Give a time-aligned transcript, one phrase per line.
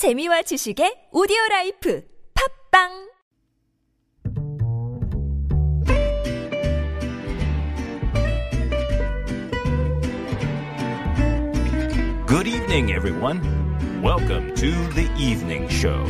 [0.00, 2.88] 재미와 지식의 오디오 라이프 팟빵
[12.26, 13.42] Good evening, everyone.
[14.02, 16.02] Welcome to the evening show.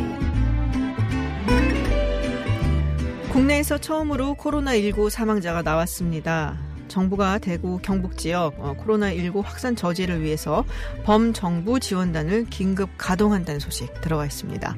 [3.32, 6.69] 국내에서 처음으로 코로나19 사망자가 나왔습니다.
[6.90, 10.64] 정부가 대구 경북 지역 어, 코로나19 확산 저지를 위해서
[11.04, 14.76] 범정부 지원단을 긴급 가동한다는 소식 들어와 있습니다.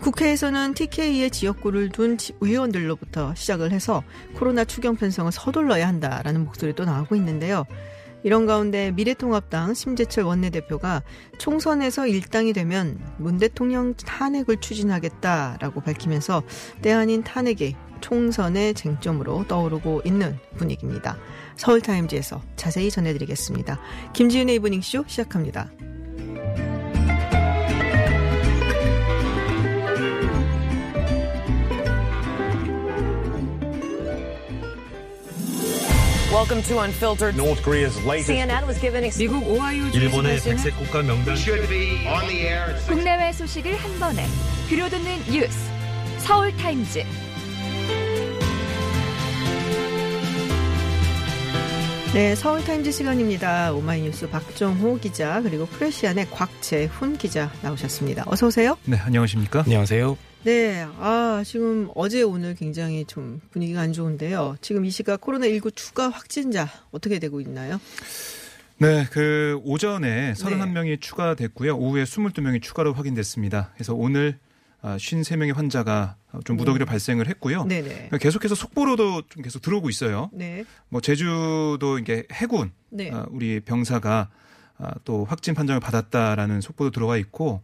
[0.00, 4.02] 국회에서는 TK의 지역구를 둔 지- 의원들로부터 시작을 해서
[4.34, 7.64] 코로나 추경 편성을 서둘러야 한다라는 목소리도 나오고 있는데요.
[8.22, 11.02] 이런 가운데 미래통합당 심재철 원내대표가
[11.38, 16.42] 총선에서 일당이 되면 문 대통령 탄핵을 추진하겠다라고 밝히면서
[16.82, 21.16] 때 아닌 탄핵이 총선의 쟁점으로 떠오르고 있는 분위기입니다.
[21.60, 23.78] 서울타임즈에서 자세히 전해드리겠습니다.
[24.14, 25.68] 김지윤의 이브닝쇼 시작합니다.
[36.32, 37.36] Welcome to Unfiltered.
[37.36, 42.06] North Korea's latest CNN was given ex- 미국 오하이오 일본의 백색 국가 명단 should be
[42.06, 44.24] on the air at six 국내외 소식을 한 번에
[44.68, 45.58] 들려듣는 뉴스
[46.18, 47.02] 서울 타임즈
[52.12, 53.72] 네, 서울타임즈 시간입니다.
[53.72, 58.24] 오마이뉴스 박정호 기자 그리고 프레시안의 곽재훈 기자 나오셨습니다.
[58.26, 58.76] 어서 오세요.
[58.84, 59.60] 네, 안녕하십니까?
[59.60, 60.18] 안녕하세요.
[60.42, 64.56] 네, 아 지금 어제 오늘 굉장히 좀 분위기가 안 좋은데요.
[64.60, 67.80] 지금 이 시각 코로나19 추가 확진자 어떻게 되고 있나요?
[68.78, 71.76] 네, 그 오전에 31명이 추가됐고요.
[71.76, 73.70] 오후에 22명이 추가로 확인됐습니다.
[73.74, 74.36] 그래서 오늘
[74.82, 77.64] 53명의 환자가 좀 무더기로 발생을 했고요.
[77.64, 78.10] 네네.
[78.20, 80.30] 계속해서 속보로도 좀 계속 들어오고 있어요.
[80.32, 83.10] 네, 뭐 제주도 이게 해군 네.
[83.12, 84.30] 아, 우리 병사가
[84.78, 87.62] 아, 또 확진 판정을 받았다라는 속보도 들어와 있고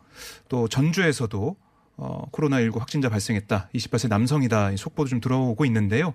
[0.49, 1.57] 또 전주에서도
[1.99, 3.71] 어, 코로나19 확진자 발생했다.
[3.75, 4.73] 28세 남성이다.
[4.73, 6.13] 이 속보도 좀 들어오고 있는데요.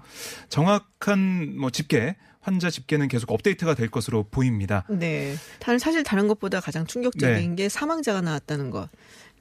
[0.50, 4.86] 정확한 뭐 집계, 환자 집계는 계속 업데이트가 될 것으로 보입니다.
[4.90, 5.36] 네.
[5.60, 8.90] 다른 사실 다른 것보다 가장 충격적인 게 사망자가 나왔다는 것.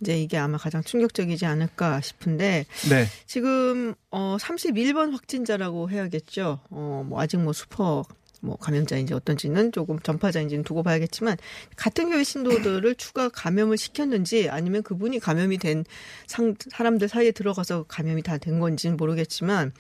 [0.01, 3.07] 이제 이게 아마 가장 충격적이지 않을까 싶은데 네.
[3.27, 6.61] 지금 어 31번 확진자라고 해야겠죠.
[6.71, 8.05] 어뭐 아직 뭐 슈퍼
[8.43, 11.37] 뭐 감염자인지 어떤지는 조금 전파자인지는 두고 봐야겠지만
[11.77, 15.85] 같은 교회 신도들을 추가 감염을 시켰는지 아니면 그분이 감염이 된
[16.27, 19.73] 상, 사람들 사이에 들어가서 감염이 다 된 건지는 모르겠지만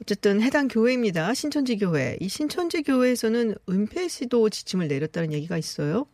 [0.00, 1.34] 어쨌든 해당 교회입니다.
[1.34, 2.16] 신천지 교회.
[2.20, 6.06] 이 신천지 교회에서는 은폐 시도 지침을 내렸다는 얘기가 있어요.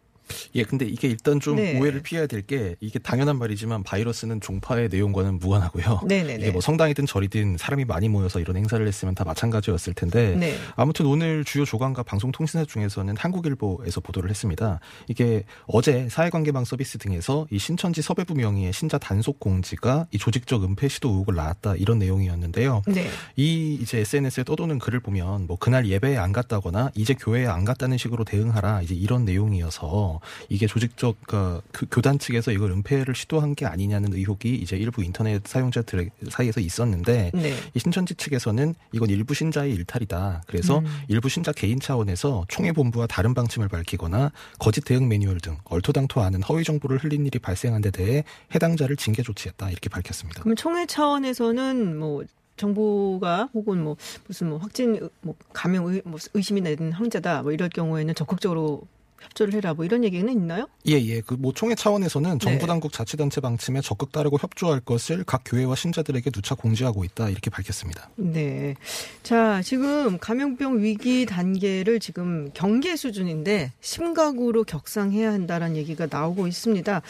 [0.54, 1.78] 예, 근데 이게 일단 좀 네.
[1.80, 6.00] 오해를 피해야 될 게 이게 당연한 말이지만 바이러스는 종파의 내용과는 무관하고요.
[6.08, 6.42] 네네네.
[6.42, 10.56] 이게 뭐 성당이든 절이든 사람이 많이 모여서 이런 행사를 했으면 다 마찬가지였을 텐데 네.
[10.74, 14.80] 아무튼 오늘 주요 조간과 방송통신사 중에서는 한국일보에서 보도를 했습니다.
[15.08, 20.88] 이게 어제 사회관계망 서비스 등에서 이 신천지 서배부 명의의 신자 단속 공지가 이 조직적 은폐
[20.88, 22.82] 시도 의혹을 낳았다 이런 내용이었는데요.
[22.88, 23.08] 네.
[23.36, 27.98] 이 이제 SNS에 떠도는 글을 보면 뭐 그날 예배에 안 갔다거나 이제 교회에 안 갔다는
[27.98, 30.11] 식으로 대응하라 이제 이런 내용이어서
[30.48, 35.46] 이게 조직적 그러니까 그 교단 측에서 이걸 은폐를 시도한 게 아니냐는 의혹이 이제 일부 인터넷
[35.46, 37.54] 사용자들 사이에서 있었는데 네.
[37.74, 40.42] 이 신천지 측에서는 이건 일부 신자의 일탈이다.
[40.46, 40.86] 그래서 음.
[41.08, 46.42] 일부 신자 개인 차원에서 총회 본부와 다른 방침을 밝히거나 거짓 대응 매뉴얼 등 얼토당토 않은
[46.42, 48.24] 허위 정보를 흘린 일이 발생한 데 대해
[48.54, 50.42] 해당자를 징계 조치했다 이렇게 밝혔습니다.
[50.42, 52.22] 그럼 총회 차원에서는 뭐
[52.56, 53.96] 정부가 혹은 뭐
[54.26, 58.82] 무슨 뭐 확진 의- 뭐 감염 의, 뭐 의심이 나는 환자다 뭐 이럴 경우에는 적극적으로
[59.22, 60.68] 협조를 해라 뭐 이런 얘기는 있나요?
[60.86, 61.20] 예, 예.
[61.20, 62.66] 그뭐 총회 차원에서는 정부 네.
[62.66, 68.10] 당국 자치단체 방침에 적극 따르고 협조할 것을 각 교회와 신자들에게 누차 공지하고 있다 이렇게 밝혔습니다.
[68.16, 68.74] 네.
[69.22, 77.02] 자, 지금 감염병 위기 단계를 지금 경계 수준인데 심각으로 격상해야 한다라는 얘기가 나오고 있습니다.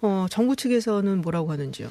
[0.00, 1.90] 어, 정부 측에서는 뭐라고 하는지요?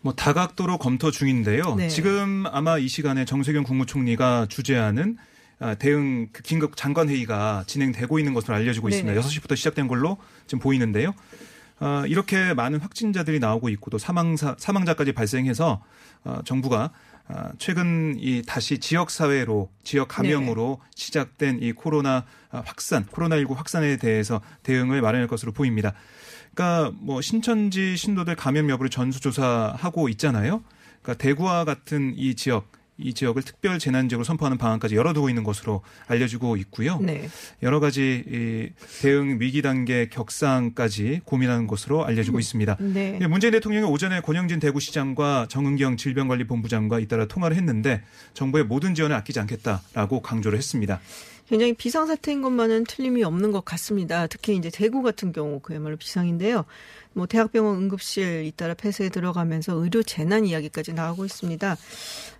[0.00, 1.76] 뭐 다각도로 검토 중인데요.
[1.76, 1.88] 네.
[1.88, 5.33] 지금 아마 이 시간에 정세균 국무총리가 주재하는 아,
[5.78, 9.12] 대응 그 긴급 장관 회의가 진행되고 있는 것으로 알려지고 네네.
[9.12, 9.20] 있습니다.
[9.20, 11.14] 6시부터 시작된 걸로 지금 보이는데요.
[11.80, 15.82] 아, 이렇게 많은 확진자들이 나오고 있고 또 사망사 사망자까지 발생해서
[16.24, 16.90] 어, 정부가
[17.26, 23.96] 아, 최근 이 다시 지역 사회로 지역 감염으로 시작된 이 코로나 아, 확산, 코로나19 확산에
[23.96, 25.94] 대해서 대응을 마련할 것으로 보입니다.
[26.54, 30.62] 그러니까 뭐 신천지 신도들 감염 여부를 전수조사하고 있잖아요.
[31.02, 35.82] 그러니까 대구와 같은 이 지역 이 지역을 특별 재난 지역으로 선포하는 방안까지 열어두고 있는 것으로
[36.06, 36.98] 알려지고 있고요.
[37.00, 37.28] 네.
[37.62, 38.68] 여러 가지 이
[39.02, 42.76] 대응 위기 단계 격상까지 고민하는 것으로 알려지고 있습니다.
[42.80, 43.18] 네.
[43.20, 48.02] 예, 문재인 대통령이 오전에 권영진 대구시장과 정은경 질병관리본부장과 잇따라 통화를 했는데
[48.34, 51.00] 정부의 모든 지원을 아끼지 않겠다라고 강조를 했습니다.
[51.48, 54.26] 굉장히 비상사태인 것만은 틀림이 없는 것 같습니다.
[54.26, 56.64] 특히 이제 대구 같은 경우 그야말로 비상인데요.
[57.14, 61.76] 뭐 대학병원 응급실 잇따라 폐쇄에 들어가면서 의료 재난 이야기까지 나오고 있습니다.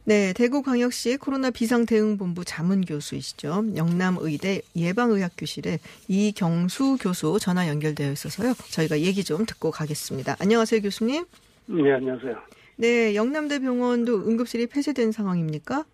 [0.04, 3.76] 네, 대구광역시 코로나 비상대응본부 자문 교수이시죠.
[3.76, 5.78] 영남의대 예방의학교실에
[6.08, 8.54] 이경수 교수 전화 연결되어 있어서요.
[8.70, 10.36] 저희가 얘기 좀 듣고 가겠습니다.
[10.40, 11.24] 안녕하세요, 교수님.
[11.66, 12.36] 네, 안녕하세요.
[12.76, 15.84] 네, 영남대 병원도 응급실이 폐쇄된 상황입니까?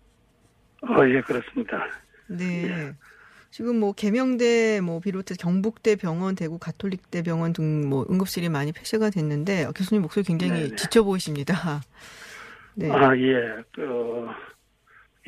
[0.83, 1.87] 어, 예, 그렇습니다.
[2.27, 2.63] 네.
[2.65, 2.93] 예.
[3.51, 9.09] 지금 뭐 계명대 뭐 비롯해 경북대 병원, 대구 가톨릭대 병원 등 뭐 응급실이 많이 폐쇄가
[9.09, 10.75] 됐는데 교수님 목소리 굉장히 네네.
[10.77, 11.53] 지쳐 보이십니다.
[12.73, 12.89] 네.
[12.89, 14.27] 아 예, 그,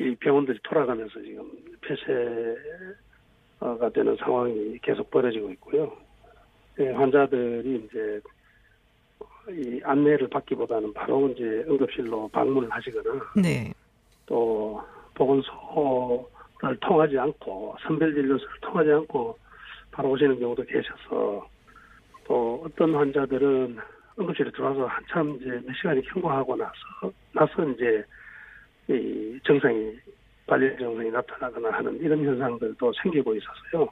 [0.00, 1.50] 이 병원들이 돌아가면서 지금
[1.82, 2.56] 폐쇄가
[3.94, 5.94] 되는 상황이 계속 벌어지고 있고요.
[6.78, 8.20] 네, 환자들이 이제
[9.50, 13.74] 이 안내를 받기보다는 바로 이제 응급실로 방문을 하시거나 네.
[14.24, 14.82] 또
[15.14, 16.33] 보건소 를
[16.80, 19.38] 통하지 않고 선별 진료소를 통하지 않고
[19.90, 21.46] 바로 오시는 경우도 계셔서
[22.26, 23.78] 또 어떤 환자들은
[24.18, 26.72] 응급실에 들어와서 한참 이제 몇 시간이 경과하고 나서
[27.32, 28.04] 나서 이제
[28.88, 29.92] 이 증상이
[30.46, 33.88] 발열 증상이 나타나거나 하는 이런 현상들도 생기고 있어서요.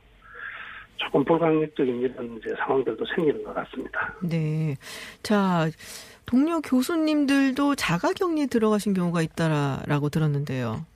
[0.97, 4.15] 조금 불강력적인 이런 이제 상황들도 생기는 것 같습니다.
[4.23, 4.77] 네.
[5.23, 5.69] 자,
[6.27, 10.87] 동료 교수님들도 자가격리에 들어가신 경우가 있다라고 들었는데요.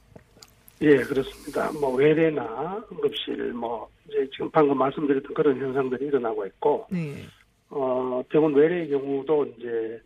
[0.82, 1.72] 예, 그렇습니다.
[1.72, 7.14] 뭐 외래나 응급실 뭐 이제 지금 방금 말씀드렸던 그런 현상들이 일어나고 있고, 네.
[7.70, 10.00] 어 병원 외래의 경우도 이제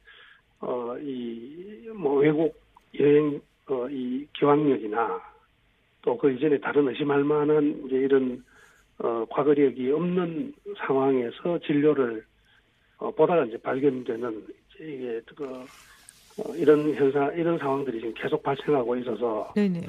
[0.60, 2.54] 어 이 뭐 외국
[2.98, 5.20] 여행 어 이 기왕력이나
[6.02, 8.42] 또 그 이전에 다른 의심할 만한 이제 이런
[8.98, 10.54] 어 과거력이 없는
[10.86, 12.24] 상황에서 진료를
[12.98, 15.44] 어 보다가 이제 발견되는 이제 이게 그
[16.38, 19.80] 어, 이런 현상 이런 상황들이 지금 계속 발생하고 있어서 네네.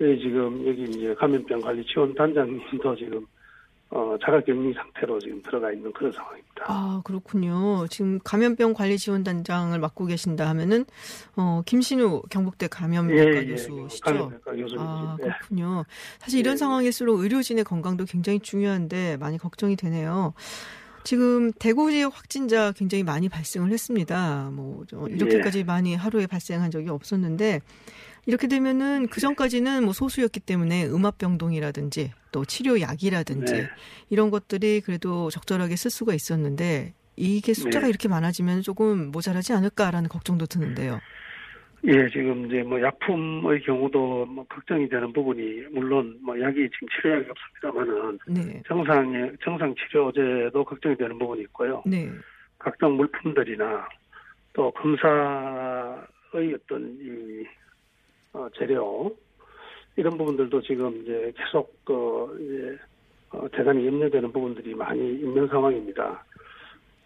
[0.00, 3.26] 저희 지금 여기 이제 감염병 관리 지원 단장님도 지금
[3.90, 6.64] 어, 자가격리 상태로 지금 들어가 있는 그런 상황입니다.
[6.68, 7.86] 아, 그렇군요.
[7.88, 10.84] 지금 감염병 관리 지원 단장을 맡고 계신다 하면은,
[11.36, 14.04] 어, 김신우 경북대 감염병과 예, 예, 교수시죠?
[14.04, 14.78] 감염병과 교수님.
[14.78, 15.24] 아, 네.
[15.24, 15.84] 그렇군요.
[16.20, 16.56] 사실 이런 예, 예.
[16.56, 20.34] 상황일수록 의료진의 건강도 굉장히 중요한데 많이 걱정이 되네요.
[21.02, 24.50] 지금 대구 지역 확진자 굉장히 많이 발생을 했습니다.
[24.52, 25.64] 뭐, 이렇게까지 예.
[25.64, 27.60] 많이 하루에 발생한 적이 없었는데,
[28.26, 33.68] 이렇게 되면은 그 전까지는 뭐 소수였기 때문에 음압병동이라든지 또 치료약이라든지 네.
[34.08, 37.90] 이런 것들이 그래도 적절하게 쓸 수가 있었는데 이게 숫자가 네.
[37.90, 41.00] 이렇게 많아지면 조금 모자라지 않을까라는 걱정도 드는데요.
[41.84, 47.26] 예, 지금 이제 뭐 약품의 경우도 뭐 걱정이 되는 부분이 물론 뭐 약이 지금 치료약이
[47.30, 48.62] 없습니다만은 네.
[48.66, 51.82] 정상의 정상 치료제도 걱정이 되는 부분이 있고요.
[51.86, 52.10] 네.
[52.58, 53.88] 각종 물품들이나
[54.52, 57.46] 또 검사의 어떤 이
[58.32, 59.14] 어, 재료
[59.96, 62.78] 이런 부분들도 지금 이제 계속 그 이제
[63.30, 66.24] 어, 대단히 염려되는 부분들이 많이 있는 상황입니다.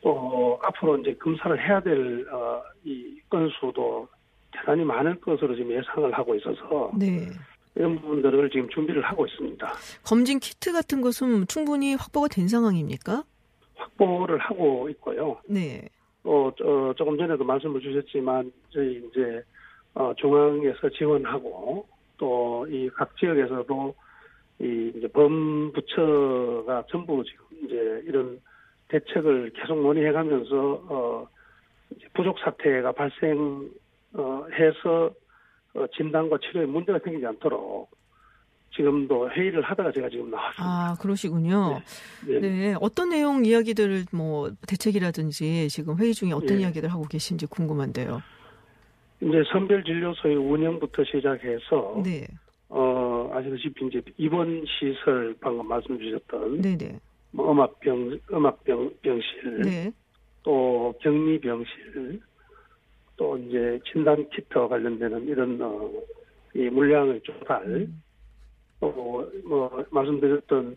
[0.02, 2.62] 또 앞으로 이제 검사를 해야 될이 어,
[3.30, 4.06] 건수도
[4.52, 7.26] 대단히 많을 것으로 지금 예상을 하고 있어서 네.
[7.74, 9.72] 이런 부분들을 지금 준비를 하고 있습니다.
[10.04, 13.24] 검진 키트 같은 것은 충분히 확보가 된 상황입니까?
[13.74, 15.40] 확보를 하고 있고요.
[15.48, 15.88] 네.
[16.22, 19.42] 어, 어 조금 전에도 말씀을 주셨지만 저희 이제
[19.94, 21.86] 어, 중앙에서 지원하고
[22.18, 23.94] 또 이 각 지역에서도
[24.60, 28.40] 이 이제 범부처가 전부 지금 이제 이런
[28.88, 30.56] 대책을 계속 논의해가면서
[30.88, 31.28] 어
[32.14, 33.68] 부족 사태가 발생
[34.14, 35.10] 어 해서
[35.74, 37.90] 어, 진단과 치료에 문제가 생기지 않도록
[38.76, 40.64] 지금도 회의를 하다가 제가 지금 나왔습니다.
[40.64, 41.80] 아, 그러시군요.
[42.26, 42.40] 네.
[42.40, 42.50] 네.
[42.50, 42.74] 네.
[42.80, 46.62] 어떤 내용 이야기들을 뭐 대책이라든지 지금 회의 중에 어떤 네.
[46.62, 48.22] 이야기들 하고 계신지 궁금한데요.
[49.24, 52.26] 이제 선별진료소의 운영부터 시작해서 네.
[52.68, 56.98] 어 아시다시피 이제 입원 시설 방금 말씀 주셨던 네네.
[57.30, 59.92] 뭐 음압병 음압병 병실 네.
[60.42, 62.20] 또 격리 병실
[63.16, 65.90] 또 이제 진단 키트와 관련되는 이런 어,
[66.54, 68.02] 이 물량의 조달 음.
[68.80, 70.76] 또뭐 말씀드렸던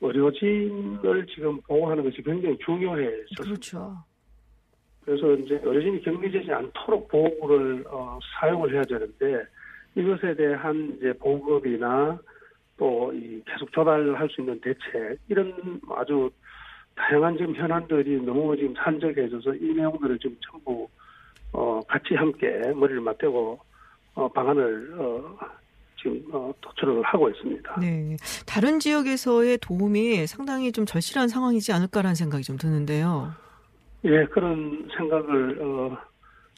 [0.00, 3.42] 의료진을 지금 보호하는 것이 굉장히 중요해졌습니다.
[3.42, 3.96] 그렇죠.
[5.06, 9.44] 그래서 이제 어르신이 격리되지 않도록 보호구를 어, 사용을 해야 되는데
[9.94, 12.18] 이것에 대한 이제 보급이나
[12.76, 16.30] 또 이 계속 조달할 수 있는 대책 이런 아주
[16.94, 20.88] 다양한 지금 현안들이 너무 지금 산적해져서 이 내용들을 지금 전부
[21.52, 23.58] 어 같이 함께 머리를 맞대고
[24.14, 25.38] 어 방안을 어
[26.00, 27.80] 지금 어 도출을 하고 있습니다.
[27.80, 28.16] 네.
[28.46, 33.32] 다른 지역에서의 도움이 상당히 좀 절실한 상황이지 않을까라는 생각이 좀 드는데요.
[34.06, 35.98] 예, 그런 생각을 어,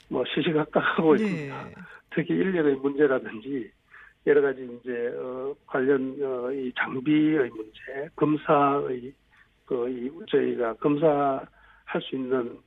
[0.08, 1.24] 뭐 시시각각 하고 네.
[1.24, 1.68] 있습니다.
[2.14, 3.70] 특히 인력의 문제라든지
[4.26, 9.12] 여러 가지 이제 어, 관련 어, 이 장비의 문제, 검사의
[9.66, 11.46] 그이 저희가 검사할
[12.02, 12.58] 수 있는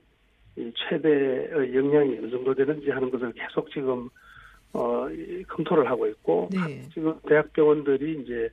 [0.55, 4.09] 이 최대의 영향이 어느 정도 되는지 하는 것을 계속 지금
[4.73, 5.07] 어
[5.47, 6.81] 검토를 하고 있고 네.
[6.93, 8.49] 지금 대학병원들이 이제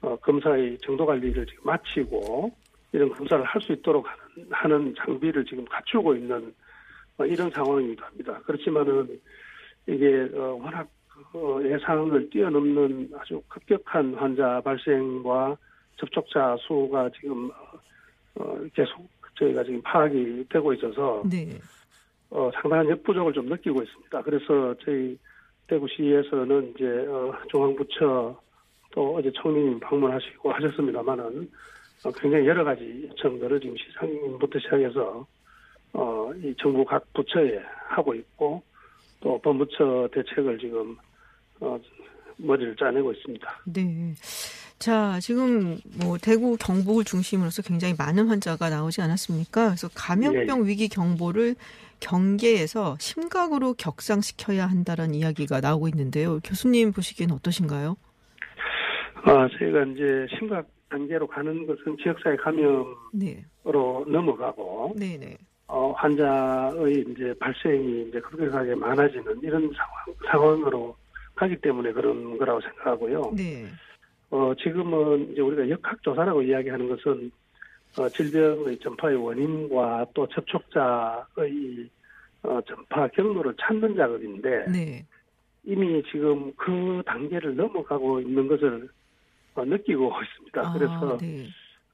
[0.00, 2.52] 어 검사의 정도 관리를 지금 마치고
[2.92, 4.18] 이런 검사를 할 수 있도록 하는,
[4.50, 6.54] 하는 장비를 지금 갖추고 있는
[7.18, 8.40] 어, 이런 상황이기도 합니다.
[8.44, 9.20] 그렇지만은
[9.86, 10.88] 이게 어, 워낙
[11.32, 15.56] 어, 예상을 뛰어넘는 아주 급격한 환자 발생과
[15.96, 17.50] 접촉자 수가 지금
[18.34, 21.58] 어, 계속 저희가 지금 파악이 되고 있어서 네.
[22.30, 24.22] 어, 상당한 역부족을 좀 느끼고 있습니다.
[24.22, 25.18] 그래서 저희
[25.68, 28.40] 대구시에서는 이제 어, 중앙부처
[28.92, 31.46] 또 어제 총리님 방문하시고 하셨습니다만은 어,
[32.20, 35.26] 굉장히 여러 가지 요청들을 지금 시장님부터 시작해서
[35.92, 38.62] 어, 이 정부 각 부처에 하고 있고
[39.20, 40.96] 또 법무처 대책을 지금
[41.60, 41.78] 어,
[42.36, 43.62] 머리를 짜내고 있습니다.
[43.64, 44.12] 네.
[44.78, 49.68] 자, 지금 뭐 대구 경북을 중심으로서 굉장히 많은 환자가 나오지 않았습니까?
[49.68, 50.68] 그래서 감염병 네.
[50.68, 51.54] 위기 경보를
[52.00, 56.40] 경계에서 심각으로 격상시켜야 한다는 이야기가 나오고 있는데요.
[56.44, 57.96] 교수님 보시기에는 어떠신가요?
[59.24, 63.44] 아, 저희가 이제 심각 단계로 가는 것은 지역사회 감염으로 네.
[63.64, 65.18] 넘어가고, 네네.
[65.18, 65.38] 네.
[65.68, 70.96] 어, 환자의 이제 발생이 이제 급격하게 많아지는 이런 상황, 상황으로
[71.34, 73.32] 하기 때문에 그런 거라고 생각하고요.
[73.36, 73.66] 네.
[74.30, 77.30] 어, 지금은 이제 우리가 역학조사라고 이야기하는 것은
[77.98, 81.88] 어, 질병의 전파의 원인과 또 접촉자의
[82.42, 85.06] 어, 전파 경로를 찾는 작업인데 네.
[85.64, 88.95] 이미 지금 그 단계를 넘어가고 있는 것을 어,
[89.64, 90.60] 느끼고 있습니다.
[90.60, 91.46] 아, 그래서 네.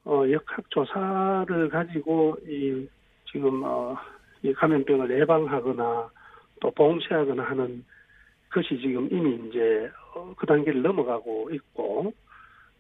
[0.05, 2.87] 어, 역학 조사를 가지고 이
[3.31, 3.97] 지금 어,
[4.43, 6.11] 이 감염병을 예방하거나
[6.61, 7.85] 또 봉쇄하거나 하는
[8.49, 12.13] 그것이 지금 이미 이제 어, 그 단계를 넘어가고 있고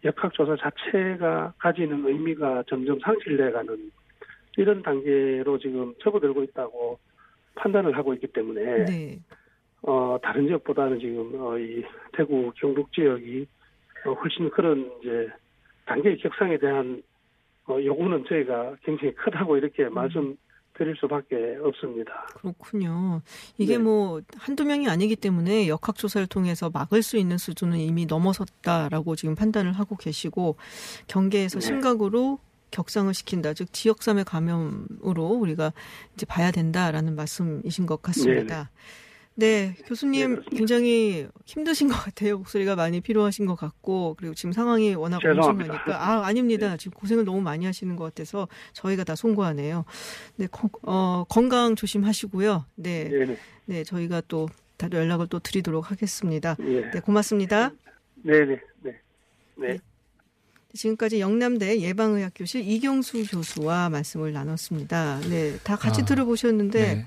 [0.04, 3.90] 역학 조사 자체가 가지는 의미가 점점 상실돼가는
[4.56, 6.98] 이런 단계로 지금 접어들고 있다고
[7.54, 9.18] 판단을 하고 있기 때문에 네.
[9.82, 13.46] 어 다른 지역보다는 지금 어, 이 대구 경북 지역이 어,
[14.04, 15.28] 훨씬 그런 이제
[15.86, 17.02] 단계 격상에 대한
[17.68, 19.94] 어, 요구는 저희가 굉장히 크다고 이렇게 음.
[19.94, 20.36] 말씀.
[20.74, 22.26] 드릴 수밖에 없습니다.
[22.34, 23.20] 그렇군요.
[23.58, 23.82] 이게 네.
[23.82, 29.72] 뭐 한두 명이 아니기 때문에 역학조사를 통해서 막을 수 있는 수준은 이미 넘어섰다라고 지금 판단을
[29.72, 30.56] 하고 계시고
[31.08, 31.66] 경계에서 네.
[31.66, 32.38] 심각으로
[32.70, 33.52] 격상을 시킨다.
[33.52, 35.72] 즉 지역삼의 감염으로 우리가
[36.14, 38.62] 이제 봐야 된다라는 말씀이신 것 같습니다.
[38.62, 38.68] 네.
[39.34, 42.38] 네, 교수님 네, 굉장히 힘드신 것 같아요.
[42.38, 46.70] 목소리가 많이 필요하신 것 같고 그리고 지금 상황이 워낙 엄청나니까 아 아닙니다.
[46.70, 46.76] 네.
[46.76, 49.84] 지금 고생을 너무 많이 하시는 것 같아서 저희가 다 송구하네요.
[50.36, 50.48] 네,
[50.82, 52.66] 어, 건강 조심하시고요.
[52.76, 56.56] 네, 네, 네, 저희가 또 다들 연락을 또 드리도록 하겠습니다.
[56.58, 57.72] 네, 네 고맙습니다.
[58.16, 59.00] 네, 네, 네.
[59.56, 59.78] 네.
[60.74, 65.20] 지금까지 영남대 예방의학교실 이경수 교수와 말씀을 나눴습니다.
[65.28, 67.06] 네, 다 같이 아, 들어보셨는데.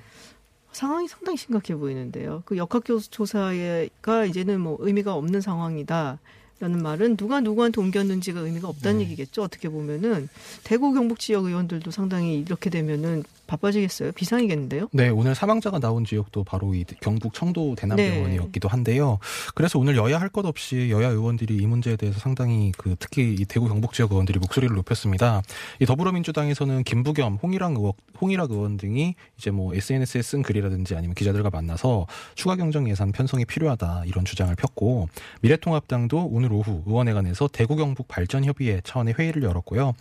[0.76, 0.80] 네.
[0.80, 2.44] 상황이 상당히 심각해 보이는데요.
[2.46, 6.20] 그 역학조사가 이제는 뭐 의미가 없는 상황이다.
[6.60, 9.06] 라는 말은 누가 누구한테 옮겼는지가 의미가 없다는 네.
[9.06, 9.44] 얘기겠죠.
[9.44, 10.30] 어떻게 보면은
[10.64, 14.12] 대구 경북 지역 의원들도 상당히 이렇게 되면은 바빠지겠어요?
[14.14, 14.90] 비상이겠는데요?
[14.92, 18.72] 네, 오늘 사망자가 나온 지역도 바로 이 경북 청도 대남병원이었기도 네.
[18.72, 19.20] 한데요.
[19.54, 23.46] 그래서 오늘 여야 할 것 없이 여야 의원들이 이 문제에 대해서 상당히 그 특히 이
[23.46, 25.42] 대구 경북 지역 의원들이 목소리를 높였습니다.
[25.80, 31.52] 이 더불어민주당에서는 김부겸, 홍일학 의원, 홍일학 의원 등이 이제 뭐 SNS에 쓴 글이라든지 아니면 기자들과
[31.52, 35.08] 만나서 추가 경정 예산 편성이 필요하다 이런 주장을 폈고
[35.42, 39.94] 미래통합당도 오늘 오후 의원회관에서 대구 경북 발전 협의회 차원의 회의를 열었고요.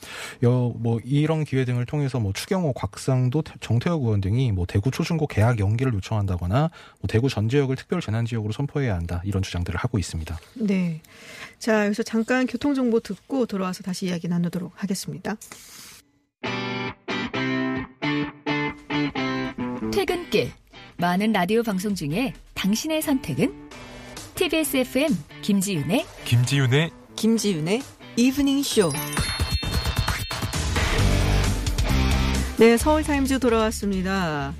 [0.43, 4.91] 여, 뭐 이런 기회 등을 통해서 뭐 추경호, 곽상 정도 정태혁 의원 등이 뭐 대구
[4.93, 9.77] 초중고 개학 연기를 요청한다거나 뭐 대구 전 지역을 특별 재난 지역으로 선포해야 한다 이런 주장들을
[9.79, 10.39] 하고 있습니다.
[10.55, 11.01] 네.
[11.59, 15.37] 자 여기서 잠깐 교통 정보 듣고 돌아와서 다시 이야기 나누도록 하겠습니다.
[19.93, 20.53] 퇴근길
[20.99, 23.71] 많은 라디오 방송 중에 당신의 선택은
[24.37, 25.11] TBS FM
[25.43, 27.83] 김지윤의 김지윤의 김지윤의
[28.17, 28.91] 이브닝 쇼.
[32.57, 34.55] 네, 서울타임즈 돌아왔습니다.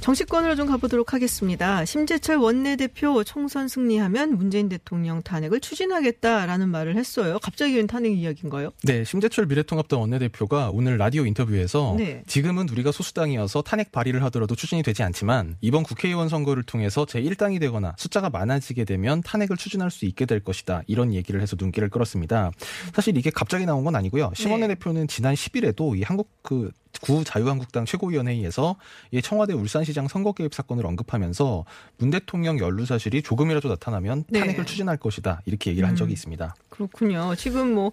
[0.00, 1.84] 정치권으로 좀 가보도록 하겠습니다.
[1.84, 7.38] 심재철 원내대표 총선 승리하면 문재인 대통령 탄핵을 추진하겠다라는 말을 했어요.
[7.42, 8.72] 갑자기 웬 탄핵 이야기인가요?
[8.84, 12.22] 네, 심재철 미래통합당 원내대표가 오늘 라디오 인터뷰에서 네.
[12.26, 17.94] 지금은 우리가 소수당이어서 탄핵 발의를 하더라도 추진이 되지 않지만 이번 국회의원 선거를 통해서 제1당이 되거나
[17.98, 20.82] 숫자가 많아지게 되면 탄핵을 추진할 수 있게 될 것이다.
[20.86, 22.50] 이런 얘기를 해서 눈길을 끌었습니다.
[22.94, 24.32] 사실 이게 갑자기 나온 건 아니고요.
[24.34, 24.74] 심원내 네.
[24.74, 26.70] 대표는 지난 10일에도 이 한국 그
[27.00, 28.76] 구 자유한국당 최고위원회의에서
[29.10, 31.64] 이 청와대 울산시장 선거 개입 사건을 언급하면서
[31.98, 34.64] 문 대통령 연루 사실이 조금이라도 나타나면 탄핵을 네.
[34.64, 36.54] 추진할 것이다 이렇게 얘기를 한 적이 음, 있습니다.
[36.68, 37.34] 그렇군요.
[37.36, 37.92] 지금 뭐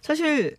[0.00, 0.56] 사실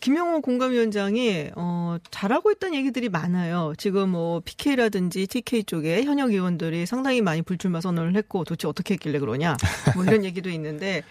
[0.00, 3.74] 김영호 공감위원장이 어 잘하고 있다는 얘기들이 많아요.
[3.76, 9.18] 지금 뭐 PK라든지 TK 쪽에 현역 의원들이 상당히 많이 불출마 선언을 했고 도대체 어떻게 했길래
[9.18, 9.56] 그러냐
[9.94, 11.02] 뭐 이런 얘기도 있는데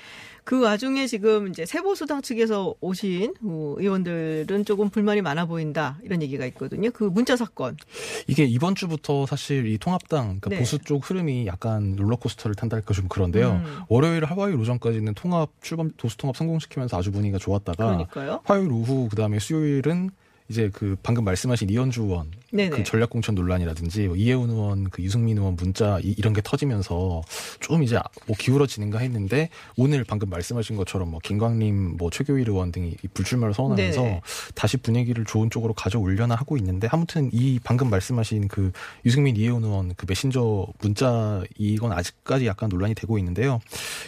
[0.50, 6.89] 그 와중에 지금 이제 세보수당 측에서 오신 의원들은 조금 불만이 많아 보인다 이런 얘기가 있거든요.
[6.89, 7.77] 그 문자 사건.
[8.25, 10.58] 이게 이번 주부터 사실 이 통합당 그러니까 네.
[10.58, 13.62] 보수 쪽 흐름이 약간 롤러코스터를 탄달까 좀 그런데요.
[13.63, 13.82] 음.
[13.89, 18.41] 월요일 하와이 오전까지는 통합 출범 도수 통합 성공시키면서 아주 분위기가 좋았다가 그러니까요.
[18.46, 20.10] 화요일 오후 그다음에 수요일은
[20.50, 22.70] 이제 그 방금 말씀하신 이현주 의원 네네.
[22.70, 27.22] 그 전략 공천 논란이라든지 뭐 이해운 의원 그 유승민 의원 문자 이, 런게 터지면서
[27.60, 32.96] 좀 이제 뭐 기울어지는가 했는데 오늘 방금 말씀하신 것처럼 뭐 김광림 뭐 최교일 의원 등이
[33.13, 34.22] 불출마를 선언하면서 네네.
[34.56, 38.72] 다시 분위기를 좋은 쪽으로 가져올려나 하고 있는데 아무튼 이 방금 말씀하신 그
[39.06, 43.60] 유승민 이해운 의원 그 메신저 문자 이건 아직까지 약간 논란이 되고 있는데요.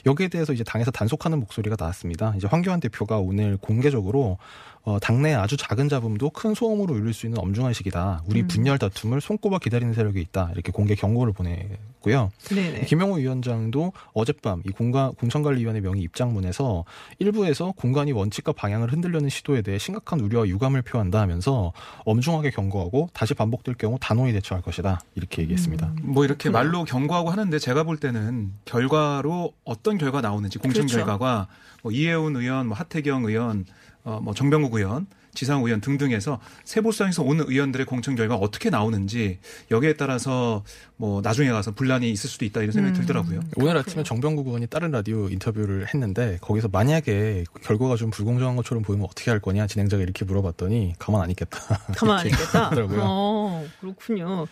[0.08, 2.34] 여기에 대해서 이제 당에서 단속하는 목소리가 나왔습니다.
[2.36, 4.40] 이제 황교안 대표가 오늘 공개적으로
[4.84, 8.24] 어, 당내 아주 작은 잡음도 큰 소음으로 울릴 수 있는 엄중한 시기다.
[8.26, 8.48] 우리 음.
[8.48, 10.50] 분열 다툼을 손꼽아 기다리는 세력이 있다.
[10.54, 12.32] 이렇게 공개 경고를 보냈고요.
[12.50, 12.86] 네네.
[12.86, 16.84] 김영호 위원장도 어젯밤 이 공간 공천관리위원회 명의 입장문에서
[17.20, 21.74] 일부에서 공간이 원칙과 방향을 흔들려는 시도에 대해 심각한 우려와 유감을 표한다 하면서
[22.06, 25.00] 엄중하게 경고하고 다시 반복될 경우 단호히 대처할 것이다.
[25.14, 25.88] 이렇게 얘기했습니다.
[25.88, 26.14] 음.
[26.14, 30.98] 뭐 이렇게 말로 경고하고 하는데 제가 볼 때는 결과로 어떤 결과 나오는지 공천 그렇죠.
[30.98, 31.48] 결과가
[31.84, 33.66] 뭐 이해운 의원, 뭐 하태경 의원
[34.04, 39.40] 어, 뭐 정병국 의원, 지상 의원 등등에서 세보수당에서 오는 의원들의 공천 결과 어떻게 나오는지
[39.70, 40.64] 여기에 따라서
[40.98, 43.00] 뭐 나중에 가서 분란이 있을 수도 있다 이런 생각이 음.
[43.00, 43.40] 들더라고요.
[43.56, 49.08] 오늘 아침에 정병국 의원이 다른 라디오 인터뷰를 했는데 거기서 만약에 결과가 좀 불공정한 것처럼 보이면
[49.10, 51.60] 어떻게 할 거냐 진행자가 이렇게 물어봤더니 가만 안 있겠다.
[51.96, 52.66] 가만 안 있겠다.
[52.66, 53.00] 하더라고요.
[53.02, 54.48] 어, 그렇군요.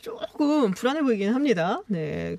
[0.00, 1.80] 조금 불안해 보이긴 합니다.
[1.86, 2.36] 네.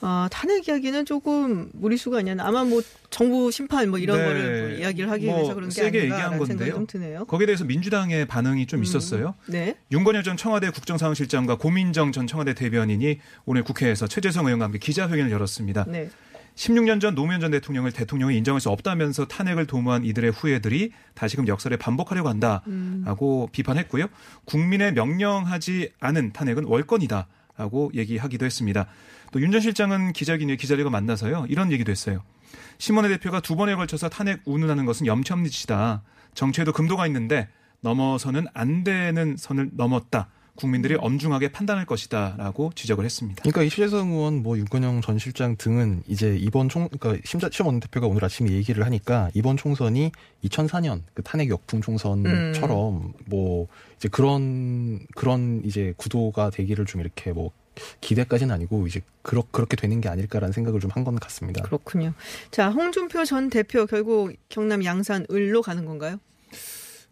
[0.00, 2.36] 그 어, 탄핵 이야기는 조금 무리수가 아니야.
[2.40, 4.24] 아마 뭐 정부 심판 뭐 이런 네.
[4.24, 7.24] 거를 뭐 이야기를 하기 뭐 위해서 그런 게 세게 얘기한 건데요.
[7.26, 8.82] 거기에 대해서 민주당의 반응이 좀 음.
[8.82, 9.34] 있었어요.
[9.46, 9.76] 네.
[9.92, 15.86] 윤건열 전 청와대 국정상황실장과 고민정 전 청와대 대변인이 오늘 국회에서 최재성 의원과 함께 기자회견을 열었습니다.
[15.88, 16.10] 네.
[16.54, 21.76] 16년 전 노무현 전 대통령을 대통령이 인정할 수 없다면서 탄핵을 도모한 이들의 후예들이 다시금 역설에
[21.76, 23.48] 반복하려고 한다라고 음.
[23.50, 24.06] 비판했고요.
[24.44, 27.26] 국민의 명령하지 않은 탄핵은 월권이다.
[27.56, 28.88] 라고 얘기하기도 했습니다.
[29.34, 31.46] 또 윤 전 실장은 기자기에 기자들과 만나서요.
[31.48, 32.22] 이런 얘기도 했어요.
[32.78, 36.02] 심원혜 대표가 두 번에 걸쳐서 탄핵 운운하는 것은 염치없는 짓이다.
[36.34, 37.48] 정치에도 금도가 있는데
[37.80, 40.28] 넘어서는 안 되는 선을 넘었다.
[40.56, 43.42] 국민들이 엄중하게 판단할 것이다라고 지적을 했습니다.
[43.42, 48.06] 그러니까 이시재성 의원, 뭐 윤건영 전 실장 등은 이제 이번 총, 그러니까 심자 심원 대표가
[48.06, 50.12] 오늘 아침에 얘기를 하니까 이번 총선이
[50.44, 53.12] 2004년 그 탄핵 역풍 총선처럼 음.
[53.26, 57.50] 뭐 이제 그런 그런 이제 구도가 되기를 좀 이렇게 뭐
[58.00, 61.62] 기대까지는 아니고 이제 그렇, 그렇게 되는 게 아닐까라는 생각을 좀 한 건 같습니다.
[61.64, 62.12] 그렇군요.
[62.52, 66.18] 자, 홍준표 전 대표 결국 경남 양산 을로 가는 건가요?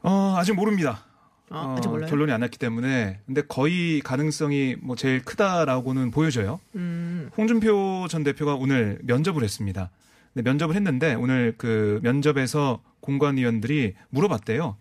[0.05, 1.05] 어, 아직 모릅니다.
[1.53, 6.61] 아, 어, 결론이 안 났기 때문에 근데 거의 가능성이 뭐 제일 크다라고는 보여져요.
[6.75, 7.31] 음.
[7.37, 9.91] 홍준표 전 대표가 오늘 면접을 했습니다.
[10.33, 14.77] 근데 면접을 했는데 오늘 그 면접에서 공관위원들이 물어봤대요.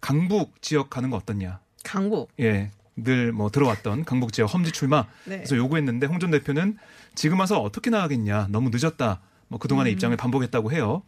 [0.00, 1.60] 강북 지역 가는 거 어떻냐?
[1.84, 2.30] 강북.
[2.40, 2.70] 예.
[2.98, 5.02] 늘 뭐 들어왔던 강북 지역 험지 출마.
[5.24, 5.36] 네.
[5.38, 6.78] 그래서 요구했는데 홍 전 대표는
[7.14, 8.48] 지금 와서 어떻게 나가겠냐?
[8.50, 9.20] 너무 늦었다.
[9.48, 9.94] 뭐 그동안의 음.
[9.94, 11.02] 입장을 반복했다고 해요.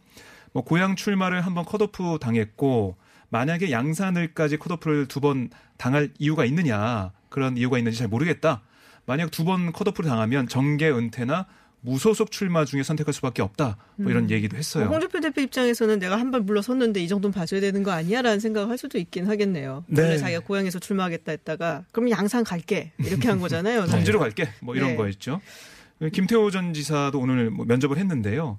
[0.53, 2.95] 뭐 고향 출마를 한번 컷오프 당했고
[3.29, 8.61] 만약에 양산을까지 컷오프를 두 번 당할 이유가 있느냐 그런 이유가 있는지 잘 모르겠다.
[9.05, 11.45] 만약 두 번 컷오프를 당하면 정계 은퇴나
[11.81, 13.77] 무소속 출마 중에 선택할 수밖에 없다.
[13.95, 14.29] 뭐 이런 음.
[14.31, 14.85] 얘기도 했어요.
[14.85, 18.69] 뭐 홍준표 대표 입장에서는 내가 한 발 물러섰는데 이 정도는 봐줘야 되는 거 아니야라는 생각을
[18.69, 19.85] 할 수도 있긴 하겠네요.
[19.87, 20.01] 네.
[20.01, 23.85] 원래 자기가 고향에서 출마하겠다 했다가 그럼 양산 갈게 이렇게 한 거잖아요.
[23.87, 24.95] 정지로 갈게 뭐 이런 네.
[24.97, 25.39] 거였죠.
[26.13, 28.57] 김태호 전 지사도 오늘 뭐 면접을 했는데요.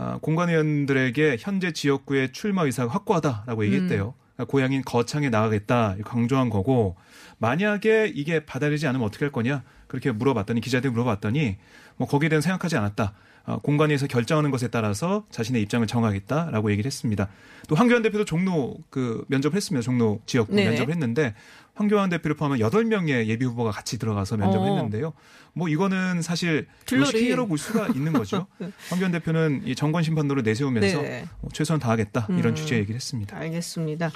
[0.00, 4.14] 아, 공관위원들에게 현재 지역구의 출마 의사가 확고하다라고 얘기했대요.
[4.16, 4.28] 음.
[4.36, 6.96] 그러니까 고향인 거창에 나가겠다 강조한 거고
[7.38, 11.56] 만약에 이게 받아들이지 않으면 어떻게 할 거냐 그렇게 물어봤더니 기자들이 물어봤더니
[11.96, 13.14] 뭐 거기에 대한 생각하지 않았다.
[13.48, 17.28] 어, 공관위에서 결정하는 것에 따라서 자신의 입장을 정하겠다라고 얘기를 했습니다.
[17.66, 19.82] 또 황교안 대표도 종로 그 면접을 했습니다.
[19.82, 20.66] 종로 지역구 네.
[20.66, 21.34] 면접을 했는데
[21.74, 24.74] 황교안 대표를 포함한 8명의 예비 후보가 같이 들어가서 면접을 어.
[24.74, 25.14] 했는데요.
[25.54, 28.46] 뭐 이거는 사실 요식회로 볼 수가 있는 거죠.
[28.60, 28.70] 네.
[28.90, 31.24] 황교안 대표는 이 정권 심판도를 내세우면서 네.
[31.40, 32.54] 뭐 최선을 다하겠다 이런 음.
[32.54, 33.34] 주제 얘기를 했습니다.
[33.34, 34.10] 알겠습니다.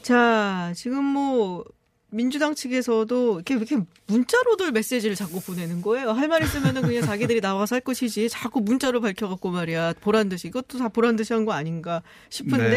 [0.00, 1.62] 자, 지금 뭐
[2.10, 6.12] 민주당 측에서도 이렇게 이렇게 문자로들 메시지를 자꾸 보내는 거예요.
[6.12, 10.78] 할 말 있으면은 그냥 자기들이 나와서 할 것이지 자꾸 문자로 밝혀갖고 말이야 보란 듯이 이것도
[10.78, 12.68] 다 보란 듯이 한 거 아닌가 싶은데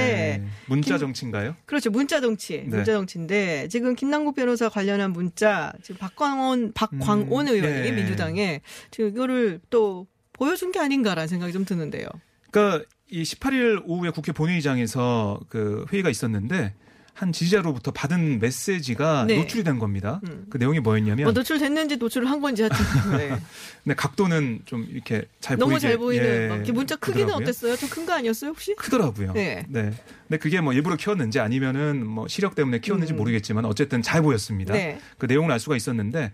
[0.42, 0.48] 네.
[0.68, 1.56] 문자 정치인가요?
[1.66, 2.64] 그렇죠 문자 정치 네.
[2.64, 7.92] 문자 정치인데 지금 김남국 변호사 관련한 문자 지금 박광원 박광온 음, 의원이 네.
[7.92, 8.62] 민주당에
[8.92, 12.08] 지금 이거를 또 보여준 게 아닌가라는 생각이 좀 드는데요.
[12.52, 16.74] 그러니까 이 18일 오후에 국회 본회의장에서 그 회의가 있었는데
[17.20, 19.36] 한 지지자로부터 받은 메시지가 네.
[19.36, 20.22] 노출이 된 겁니다.
[20.24, 20.46] 음.
[20.50, 22.78] 그 내용이 뭐였냐면 뭐 노출됐는지 노출을 한 건지 하여튼
[23.18, 23.38] 네.
[23.84, 27.44] 네 각도는 좀 이렇게 잘 너무 보이게, 잘 보이는 예, 문자 크기는 그더라고요.
[27.44, 27.76] 어땠어요?
[27.76, 28.74] 좀 큰 거 아니었어요 혹시?
[28.76, 29.34] 크더라고요.
[29.34, 29.66] 네.
[29.68, 29.92] 네.
[30.30, 33.18] 근데 그게 뭐 일부러 키웠는지 아니면은 뭐 시력 때문에 키웠는지 음.
[33.18, 34.74] 모르겠지만 어쨌든 잘 보였습니다.
[34.74, 34.98] 네.
[35.18, 36.32] 그 내용을 알 수가 있었는데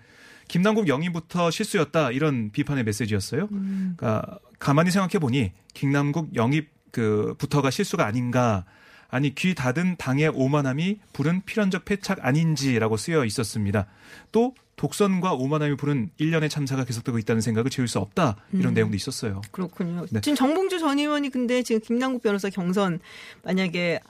[0.50, 3.48] 김남국 영입부터 실수였다 이런 비판의 메시지였어요.
[3.52, 3.95] 음.
[3.98, 8.65] 그러니까 가만히 생각해 보니 김남국 영입 그부터가 실수가 아닌가
[9.10, 13.88] 아니 귀 닫은 당의 오만함이 부른 필연적 패착 아닌지라고 쓰여 있었습니다.
[14.32, 18.74] 또 독선과 오만함이 부른 일련의 참사가 계속되고 있다는 생각을 지울 수 없다 이런 음.
[18.74, 19.41] 내용도 있었어요.
[19.52, 20.06] 그렇군요.
[20.10, 20.22] 네.
[20.22, 23.00] 지금 정봉주 전 의원이 근데 지금 김남국 변호사 경선
[23.44, 24.02] 만약에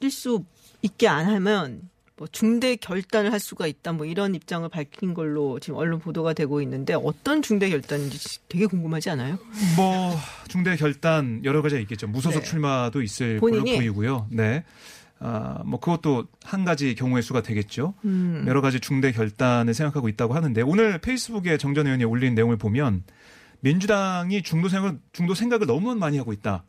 [0.00, 0.44] 뛸 수
[0.82, 5.78] 있게 안 하면 뭐 중대 결단을 할 수가 있다 뭐 이런 입장을 밝힌 걸로 지금
[5.78, 9.38] 언론 보도가 되고 있는데 어떤 중대 결단인지 되게 궁금하지 않아요?
[9.76, 10.16] 뭐
[10.48, 12.06] 중대 결단 여러 가지가 있겠죠.
[12.06, 12.48] 무소속 네.
[12.48, 13.64] 출마도 있을 본인이?
[13.64, 14.28] 걸로 보이고요.
[14.30, 14.64] 네.
[15.18, 17.94] 아, 뭐 그것도 한 가지 경우의 수가 되겠죠.
[18.04, 18.44] 음.
[18.46, 23.02] 여러 가지 중대 결단을 생각하고 있다고 하는데 오늘 페이스북에 정 전 의원이 올린 내용을 보면
[23.60, 26.64] 민주당이 중도 생각 중도 생각을 너무 많이 하고 있다.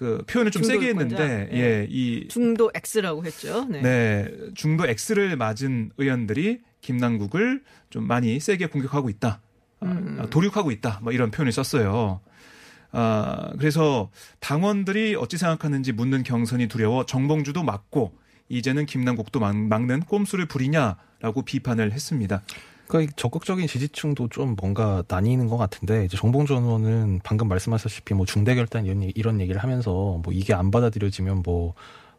[0.00, 1.60] 그 표현을 좀 세게 했는데 네.
[1.60, 3.66] 예, 이 중도 X라고 했죠.
[3.68, 3.82] 네.
[3.82, 4.30] 네.
[4.54, 9.42] 중도 X를 맞은 의원들이 김남국을 좀 많이 세게 공격하고 있다.
[9.80, 10.26] 아, 음.
[10.30, 11.00] 도륙하고 있다.
[11.02, 12.22] 뭐 이런 표현을 썼어요.
[12.92, 18.14] 아, 그래서 당원들이 어찌 생각하는지 묻는 경선이 두려워 정봉주도 맞고
[18.48, 22.42] 이제는 김남국도 막는 꼼수를 부리냐라고 비판을 했습니다.
[22.90, 28.56] 그러니까 적극적인 지지층도 좀 뭔가 나뉘는 것 같은데 이제 정봉주 의원은 방금 말씀하셨다시피 뭐 중대
[28.56, 31.74] 결단 이런, 이런 얘기를 하면서 뭐 이게 안 받아들여지면 뭐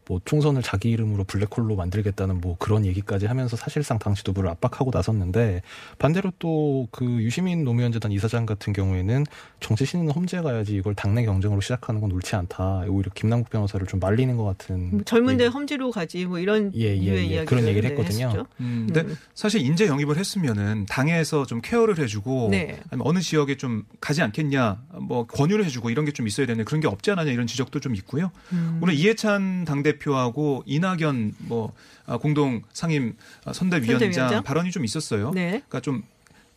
[0.06, 5.62] 뭐 총선을 자기 이름으로 블랙홀로 만들겠다는 뭐 그런 얘기까지 하면서 사실상 당 지도부를 압박하고 나섰는데
[5.98, 9.24] 반대로 또 그 유시민 노무현 재단 이사장 같은 경우에는
[9.60, 12.84] 정치 신인은 험지에 가야지 이걸 당내 경쟁으로 시작하는 건 옳지 않다.
[12.88, 17.30] 오히려 김남국 변호사를 좀 말리는 것 같은 뭐 젊은데 험지로 가지 뭐 이런 예, 예,
[17.30, 17.44] 예.
[17.44, 18.46] 그런 얘기를 했거든요.
[18.60, 19.16] 음, 근데 음.
[19.34, 22.80] 사실 인재 영입을 했으면은 당에서 좀 케어를 해주고 네.
[22.90, 26.80] 아니면 어느 지역에 좀 가지 않겠냐 뭐 권유를 해주고 이런 게 좀 있어야 되는데 그런
[26.82, 28.30] 게 없지 않느냐 이런 지적도 좀 있고요.
[28.52, 28.78] 음.
[28.82, 31.72] 오늘 이해찬 당대 대표하고 이낙연 뭐
[32.06, 34.42] 아, 공동 상임 아, 선대위원장, 선대위원장?
[34.42, 35.30] 발언이 좀 있었어요.
[35.30, 35.50] 네.
[35.50, 36.02] 그러니까 좀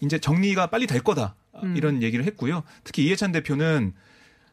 [0.02, 1.76] 이제 정리가 빨리 될 거다 음.
[1.78, 2.64] 이런 얘기를 했고요.
[2.84, 3.94] 특히 이해찬 대표는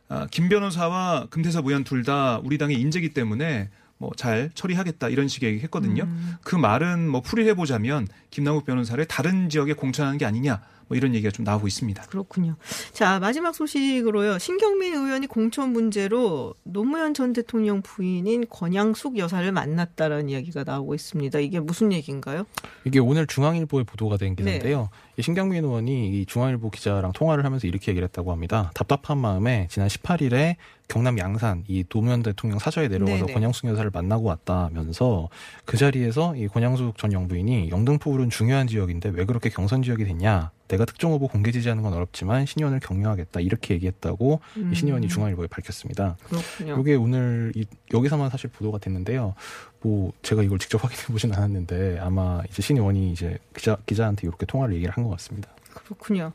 [0.08, 5.50] 아, 김 변호사와 금태섭 의원 둘 다 우리 당의 인재기 때문에 뭐잘 처리하겠다 이런 식의
[5.50, 6.02] 얘기했거든요.
[6.04, 6.34] 음.
[6.42, 10.60] 그 말은 뭐 풀이해 보자면 김남욱 변호사를 다른 지역에 공천하는 게 아니냐
[10.92, 12.02] 뭐 이런 얘기가 좀 나오고 있습니다.
[12.02, 12.56] 그렇군요.
[12.92, 14.38] 자 마지막 소식으로요.
[14.38, 21.38] 신경민 의원이 공천 문제로 노무현 전 대통령 부인인 권양숙 여사를 만났다라는 이야기가 나오고 있습니다.
[21.38, 22.44] 이게 무슨 얘기인가요?
[22.84, 24.90] 이게 오늘 중앙일보에 보도가 된 기사인데요.
[25.16, 25.22] 네.
[25.22, 28.70] 신경민 의원이 이 중앙일보 기자랑 통화를 하면서 이렇게 얘기를 했다고 합니다.
[28.74, 30.56] 답답한 마음에 지난 18일에
[30.88, 33.32] 경남 양산 이 노무현 대통령 사저에 내려가서 네네.
[33.32, 35.30] 권양숙 여사를 만나고 왔다면서
[35.64, 40.84] 그 자리에서 이 권양숙 전 영부인이 영등포울은 중요한 지역인데 왜 그렇게 경선 지역이 됐냐 내가
[40.84, 44.74] 특정 후보 공개 지지하는 건 어렵지만 신 의원을 격려하겠다 이렇게 얘기했다고 음.
[44.74, 46.16] 신 의원이 중앙일보에 밝혔습니다.
[46.24, 46.80] 그렇군요.
[46.80, 49.34] 이게 오늘 이, 여기서만 사실 보도가 됐는데요.
[49.82, 54.46] 뭐 제가 이걸 직접 확인해 보진 않았는데 아마 이제 신 의원이 이제 기자 기자한테 이렇게
[54.46, 55.50] 통화를 얘기를 한 것 같습니다.
[55.74, 56.32] 그렇군요.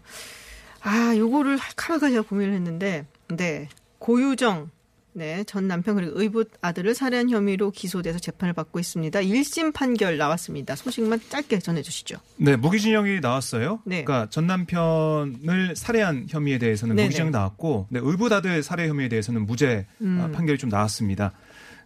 [0.81, 3.67] 아, 요거를 제가 고민을 했는데, 네
[3.99, 4.69] 고유정
[5.17, 9.19] 네, 전 남편 그리고 의붓 아들을 살해한 혐의로 기소돼서 재판을 받고 있습니다.
[9.19, 10.75] 1심 판결 나왔습니다.
[10.75, 12.17] 소식만 짧게 전해 주시죠.
[12.35, 13.79] 네, 무기징역이 나왔어요.
[13.83, 14.03] 네.
[14.03, 17.07] 그러니까 전 남편을 살해한 혐의에 대해서는 네네.
[17.07, 20.21] 무기징역 나왔고 네, 의붓 아들 살해 혐의에 대해서는 무죄 음.
[20.21, 21.31] 아, 판결이 좀 나왔습니다.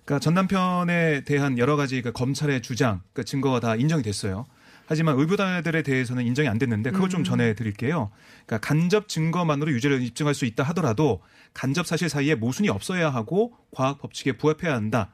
[0.04, 4.46] 그러니까 전 남편에 대한 여러 가지 그 검찰의 주장, 그 증거가 다 인정이 됐어요.
[4.86, 7.24] 하지만 의붓아들에 대해서는 인정이 안 됐는데 그걸 좀 음.
[7.24, 8.12] 전해드릴게요.
[8.46, 11.22] 그러니까 간접 증거만으로 유죄를 입증할 수 있다 하더라도
[11.54, 15.12] 간접 사실 사이에 모순이 없어야 하고 과학 법칙에 부합해야 한다.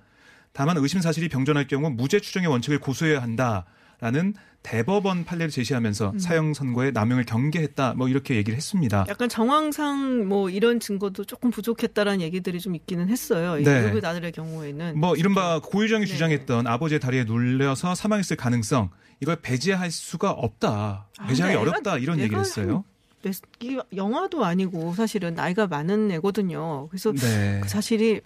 [0.53, 3.65] 다만 의심 사실이 병존할 경우 무죄 추정의 원칙을 고수해야 한다.
[3.99, 6.19] 라는 대법원 판례를 제시하면서 음.
[6.19, 9.05] 사형 선고에 남용을 경계했다 뭐 이렇게 얘기를 했습니다.
[9.07, 13.55] 약간 정황상 뭐 이런 증거도 조금 부족했다라는 얘기들이 좀 있기는 했어요.
[13.55, 13.91] 네.
[13.91, 16.11] 그 아들의 경우에는 뭐 이른바 고유정이 네.
[16.11, 21.07] 주장했던 아버지의 다리에 눌려서 사망했을 가능성 이걸 배제할 수가 없다.
[21.17, 22.83] 아, 배제하기 아, 어렵다 이런 얘기를 했어요.
[23.59, 26.87] 이 영화도 아니고 사실은 나이가 많은 애거든요.
[26.89, 27.59] 그래서 네.
[27.61, 28.21] 그 사실이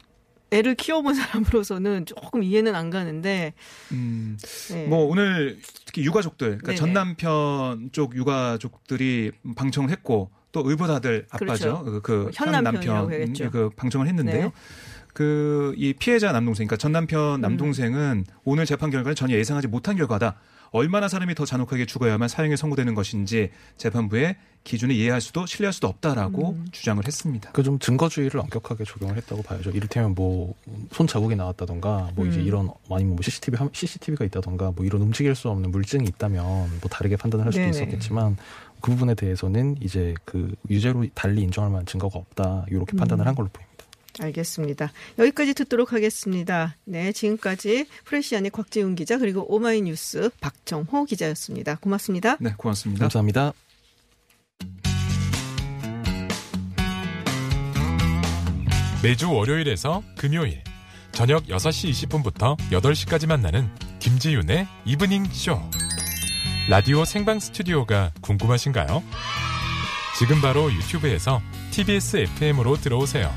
[0.51, 3.53] 애를 키워본 사람으로서는 조금 이해는 안 가는데.
[3.93, 4.37] 음,
[4.69, 4.87] 네.
[4.87, 11.83] 뭐 오늘 특히 유가족들, 그러니까 전 남편 쪽 유가족들이 방청을 했고 또 의붓아들 아빠죠.
[11.83, 12.01] 그렇죠.
[12.01, 13.07] 그, 그현 남편
[13.49, 14.43] 그 방청을 했는데요.
[14.43, 14.51] 네.
[15.13, 17.41] 그이 피해자 남동생, 그러니까 전 남편 음.
[17.41, 18.33] 남동생은 음.
[18.43, 20.39] 오늘 재판 결과를 전혀 예상하지 못한 결과다.
[20.71, 26.51] 얼마나 사람이 더 잔혹하게 죽어야만 사형에 선고되는 것인지 재판부에 기준을 이해할 수도 신뢰할 수도 없다라고
[26.51, 26.65] 음.
[26.71, 27.51] 주장을 했습니다.
[27.51, 29.71] 그 좀 증거주의를 엄격하게 적용을 했다고 봐야죠.
[29.71, 30.53] 이를테면 뭐
[30.91, 32.31] 손자국이 나왔다던가 뭐 음.
[32.31, 36.89] 이제 이런 아니면 뭐 CCTV CCTV가 있다던가 뭐 이런 움직일 수 없는 물증이 있다면 뭐
[36.89, 37.71] 다르게 판단을 할 수도 네네.
[37.75, 38.37] 있었겠지만
[38.81, 43.27] 그 부분에 대해서는 이제 그 유죄로 달리 인정할 만한 증거가 없다 이렇게 판단을 음.
[43.27, 43.70] 한 걸로 보입니다.
[44.19, 44.91] 알겠습니다.
[45.19, 46.75] 여기까지 듣도록 하겠습니다.
[46.85, 51.75] 네, 지금까지 프레시안의 곽지훈 기자 그리고 오마이뉴스 박정호 기자였습니다.
[51.75, 52.37] 고맙습니다.
[52.39, 53.03] 네, 고맙습니다.
[53.05, 53.53] 감사합니다.
[59.03, 60.63] 매주 월요일에서 금요일
[61.11, 63.67] 저녁 6시 20분부터 8시까지 만나는
[63.99, 65.59] 김지윤의 이브닝 쇼.
[66.69, 69.03] 라디오 생방 스튜디오가 궁금하신가요?
[70.17, 73.33] 지금 바로 유튜브에서 TBS FM으로 들어오세요.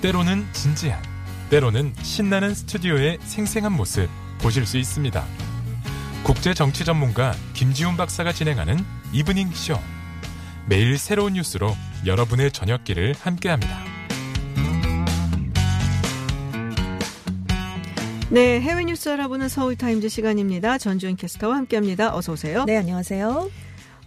[0.00, 1.02] 때로는 진지한,
[1.50, 4.08] 때로는 신나는 스튜디오의 생생한 모습
[4.40, 5.24] 보실 수 있습니다.
[6.22, 8.78] 국제 정치 전문가 김지윤 박사가 진행하는
[9.12, 9.76] 이브닝 쇼.
[10.66, 11.74] 매일 새로운 뉴스로
[12.06, 13.76] 여러분의 저녁길을 함께합니다.
[18.30, 20.78] 네, 해외 뉴스 알아보는 서울 타임즈 시간입니다.
[20.78, 22.14] 전주현 캐스터와 함께합니다.
[22.14, 22.64] 어서 오세요.
[22.66, 23.50] 네, 안녕하세요.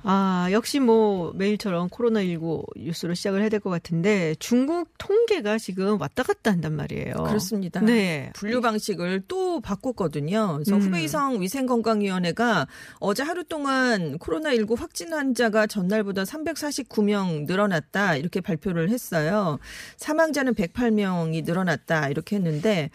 [0.04, 6.24] 아, 역시 뭐 매일처럼 코로나19 뉴스로 시작을 해야 될 것 같은데 중국 통계가 지금 왔다
[6.24, 7.14] 갔다 한단 말이에요.
[7.14, 7.80] 그렇습니다.
[7.80, 8.32] 네.
[8.34, 10.54] 분류 방식을 또 바꿨거든요.
[10.56, 10.82] 그래서 음.
[10.82, 12.68] 후베이성 위생건강위원회가
[13.00, 19.60] 어제 하루 동안 코로나19 확진 환자가 전날보다 349명 늘어났다 이렇게 발표를 했어요.
[19.98, 22.90] 사망자는 108명이 늘어났다 이렇게 했는데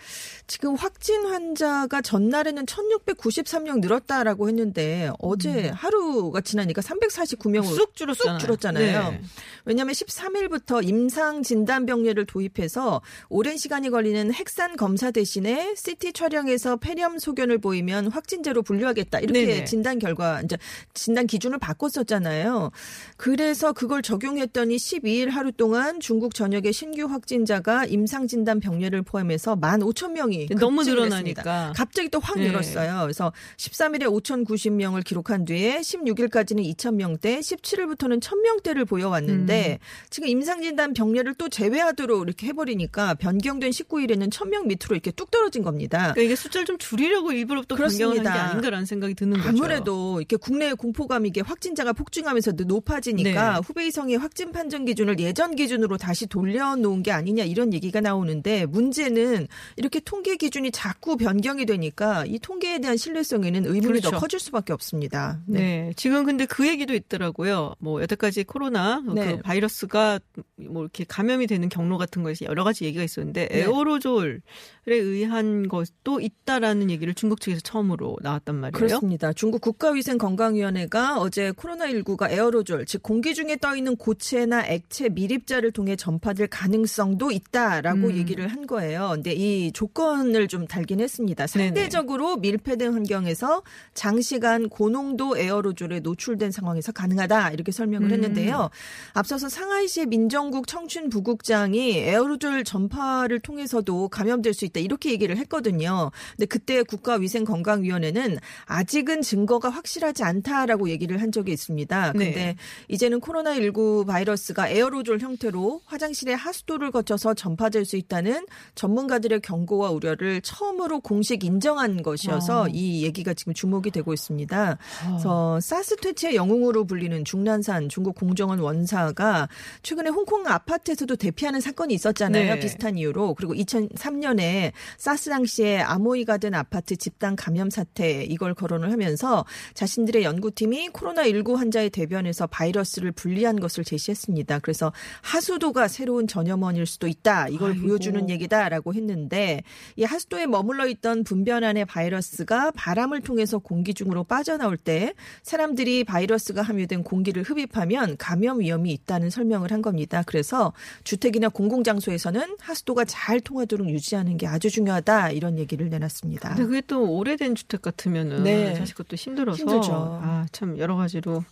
[0.46, 5.74] 지금 확진 환자가 전날에는 1693명 늘었다라고 했는데 어제 음.
[5.74, 8.38] 하루가 지나니까 349명으로 쑥 줄었잖아요.
[8.38, 9.10] 쑥 줄었잖아요.
[9.10, 9.20] 네.
[9.64, 17.18] 왜냐하면 13일부터 임상 진단 병례를 도입해서 오랜 시간이 걸리는 핵산 검사 대신에 CT 촬영에서 폐렴
[17.18, 19.64] 소견을 보이면 확진자로 분류하겠다 이렇게 네네.
[19.64, 20.56] 진단 결과 이제
[20.94, 22.70] 진단 기준을 바꿨었잖아요.
[23.16, 29.58] 그래서 그걸 적용했더니 12일 하루 동안 중국 전역의 신규 확진자가 임상 진단 병례를 포함해서 1
[29.64, 31.72] 5 0 0 0 명이 너무 늘어나니까.
[31.74, 32.48] 갑자기 또확 네.
[32.48, 33.00] 늘었어요.
[33.02, 39.84] 그래서 13일에 5,090명을 기록한 뒤에 16일까지는 2,000 명대, 17일부터는 1,000명대를 보여왔는데 음.
[40.10, 46.12] 지금 임상진단 병례를 또 제외하도록 이렇게 해버리니까 변경된 19일에는 1,000명 밑으로 이렇게 뚝 떨어진 겁니다.
[46.12, 49.48] 그러니까 이게 숫자를 좀 줄이려고 일부러 또 변경을 한게 아닌가라는 생각이 드는 거죠.
[49.48, 53.60] 아무래도 이렇게 국내 공포감 이게 확진자가 폭증하면서 높아지니까 네.
[53.64, 59.46] 후베이성의 확진 판정 기준을 예전 기준으로 다시 돌려놓은 게 아니냐 이런 얘기가 나오는데 문제는
[59.76, 64.10] 이렇게 통계 기준이 자꾸 변경이 되니까 이 통계에 대한 신뢰성에는 의문이 그렇죠.
[64.10, 65.40] 더 커질 수밖에 없습니다.
[65.46, 65.58] 네.
[65.58, 65.92] 네.
[65.96, 67.74] 지금 근데 그 얘기 도 있더라고요.
[67.78, 69.36] 뭐 여태까지 코로나 그 네.
[69.36, 70.20] 그 바이러스가
[70.56, 73.60] 뭐 이렇게 감염이 되는 경로 같은 것이 여러 가지 얘기가 있었는데 네.
[73.60, 74.42] 에어로졸
[74.86, 78.72] 의한 것도 있다라는 얘기를 중국 측에서 처음으로 나왔단 말이에요.
[78.72, 79.32] 그렇습니다.
[79.32, 86.48] 중국 국가위생건강위원회가 어제 코로나19가 에어로졸, 즉 공기 중에 떠 있는 고체나 액체 미립자를 통해 전파될
[86.48, 88.16] 가능성도 있다라고 음.
[88.16, 89.10] 얘기를 한 거예요.
[89.14, 91.46] 근데 이 조건을 좀 달긴 했습니다.
[91.46, 93.62] 상대적으로 밀폐된 환경에서
[93.94, 98.12] 장시간 고농도 에어로졸에 노출된 상황 에서 가능하다 이렇게 설명을 음.
[98.12, 98.70] 했는데요.
[99.14, 104.76] 앞서서 상하이시의 민정국 청춘 부국장이 에어로졸 전파를 통해서도 감염될 수 있다.
[104.76, 106.10] 있다 이렇게 얘기를 했거든요.
[106.32, 112.12] 근데 그때 국가위생건강위원회는 아직은 증거가 확실하지 않다라고 얘기를 한 적이 있습니다.
[112.12, 112.56] 근데 네.
[112.88, 121.00] 이제는 코로나19 바이러스가 에어로졸 형태로 화장실의 하수도를 거쳐서 전파될 수 있다는 전문가들의 경고와 우려를 처음으로
[121.00, 122.68] 공식 인정한 것이어서 어.
[122.68, 124.72] 이 얘기가 지금 주목이 되고 있습니다.
[124.72, 125.08] 어.
[125.08, 129.48] 그래서 사스 퇴치의 영웅 으로 불리는 중난산 중국 공정원 원사가
[129.82, 132.54] 최근에 홍콩 아파트에서도 대피하는 사건이 있었잖아요.
[132.54, 132.60] 네.
[132.60, 133.34] 비슷한 이유로.
[133.34, 140.90] 그리고 2003년에 사스 당시에 암호이가 된 아파트 집단 감염 사태 이걸 거론을 하면서 자신들의 연구팀이
[140.90, 144.60] 코로나19 환자의 대변에서 바이러스를 분리한 것을 제시했습니다.
[144.60, 144.92] 그래서
[145.22, 147.48] 하수도가 새로운 전염원일 수도 있다.
[147.48, 147.86] 이걸 아이고.
[147.86, 149.62] 보여주는 얘기다라고 했는데
[149.96, 156.45] 이 하수도에 머물러 있던 분변 안의 바이러스가 바람을 통해서 공기 중으로 빠져나올 때 사람들이 바이러스
[156.52, 160.22] 가 함유된 공기를 흡입하면 감염 위험이 있다는 설명을 한 겁니다.
[160.26, 160.72] 그래서
[161.04, 166.50] 주택이나 공공장소에서는 하수도가 잘 통하도록 유지하는 게 아주 중요하다 이런 얘기를 내놨습니다.
[166.50, 168.74] 근데 그게 또 오래된 주택 같으면은 네.
[168.74, 170.20] 사실 그것도 힘들어서 힘들죠.
[170.22, 171.44] 아, 참 여러 가지로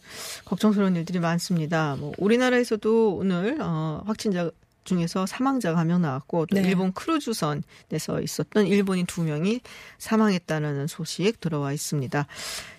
[0.45, 1.97] 걱정스러운 일들이 많습니다.
[1.99, 4.51] 뭐 우리나라에서도 오늘 어, 확진자
[4.85, 6.63] 중에서 사망자가 한 명 나왔고 또 네.
[6.69, 9.61] 일본 크루즈선에서 있었던 일본인 두 명이
[9.99, 12.27] 사망했다는 소식 들어와 있습니다.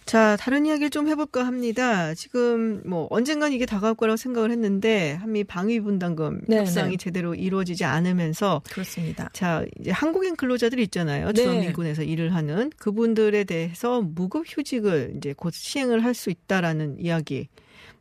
[0.05, 2.13] 자, 다른 이야기를 좀 해볼까 합니다.
[2.13, 6.97] 지금 뭐 언젠간 이게 다가올 거라고 생각을 했는데 한미 방위 분담금 네, 협상이 네.
[6.97, 9.29] 제대로 이루어지지 않으면서 그렇습니다.
[9.33, 11.31] 자, 이제 한국인 근로자들이 있잖아요.
[11.31, 11.41] 네.
[11.41, 17.49] 주한미군에서 일을 하는 그분들에 대해서 무급 휴직을 이제 곧 시행을 할 수 있다라는 이야기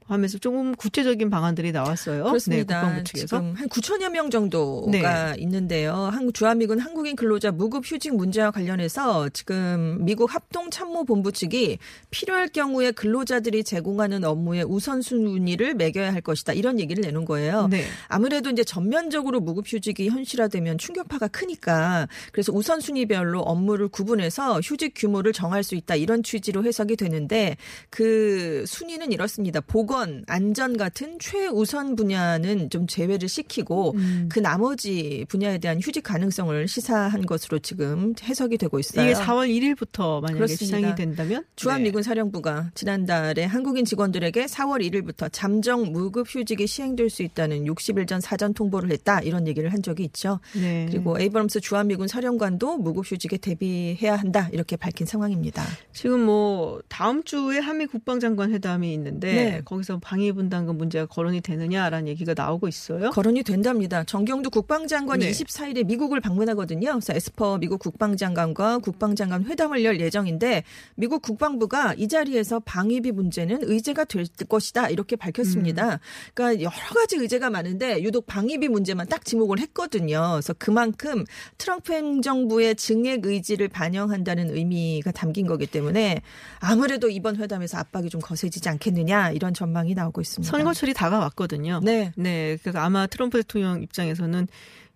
[0.06, 2.24] 하면서 조금 구체적인 방안들이 나왔어요.
[2.24, 2.74] 그렇습니다.
[2.74, 3.36] 네, 국방부 측에서.
[3.36, 5.34] 한 9천여 명 정도가 네.
[5.38, 5.94] 있는데요.
[5.94, 11.78] 한국 주한미군 한국인 근로자 무급 휴직 문제와 관련해서 지금 미국 합동 참모 본부 측이
[12.10, 16.52] 필요할 경우에 근로자들이 제공하는 업무의 우선순위를 매겨야 할 것이다.
[16.52, 17.68] 이런 얘기를 내놓은 거예요.
[17.68, 17.84] 네.
[18.08, 25.62] 아무래도 이제 전면적으로 무급 휴직이 현실화되면 충격파가 크니까 그래서 우선순위별로 업무를 구분해서 휴직 규모를 정할
[25.62, 25.94] 수 있다.
[25.94, 27.56] 이런 취지로 해석이 되는데
[27.88, 29.60] 그 순위는 이렇습니다.
[29.60, 34.28] 보건 보건, 안전 같은 최우선 분야는 좀 제외를 시키고 음.
[34.28, 39.08] 그 나머지 분야에 대한 휴직 가능성을 시사한 것으로 지금 해석이 되고 있어요.
[39.08, 40.78] 이게 4월 1일부터 만약에 그렇습니다.
[40.78, 42.02] 시작이 된다면 주한미군 네.
[42.02, 48.52] 사령부가 지난달에 한국인 직원들에게 4월 1일부터 잠정 무급 휴직이 시행될 수 있다는 60일 전 사전
[48.52, 50.40] 통보를 했다 이런 얘기를 한 적이 있죠.
[50.54, 50.88] 네.
[50.90, 55.62] 그리고 에이브럼스 주한미군 사령관도 무급 휴직에 대비해야 한다 이렇게 밝힌 상황입니다.
[55.92, 59.62] 지금 뭐 다음 주에 한미 국방장관 회담이 있는데 네.
[59.64, 63.10] 거기 여기서 방위분담금 문제가 거론이 되느냐라는 얘기가 나오고 있어요.
[63.10, 64.02] 거론이 된답니다.
[64.04, 65.30] 정경두 국방장관이 네.
[65.30, 66.90] 24일에 미국을 방문하거든요.
[66.92, 70.64] 그래서 에스퍼 미국 국방장관과 국방장관 회담을 열 예정인데
[70.96, 75.94] 미국 국방부가 이 자리에서 방위비 문제는 의제가 될 것이다 이렇게 밝혔습니다.
[75.94, 75.98] 음.
[76.32, 80.30] 그러니까 여러 가지 의제가 많은데 유독 방위비 문제만 딱 지목을 했거든요.
[80.32, 81.24] 그래서 그만큼
[81.58, 86.22] 트럼프 행정부의 증액 의지를 반영한다는 의미가 담긴 거기 때문에
[86.58, 90.50] 아무래도 이번 회담에서 압박이 좀 거세지지 않겠느냐 이런 전망 전망이 나오고 있습니다.
[90.50, 91.80] 선거철이 다가왔거든요.
[91.82, 92.12] 네.
[92.16, 92.56] 네.
[92.62, 94.46] 그래서 아마 트럼프 대통령 입장에서는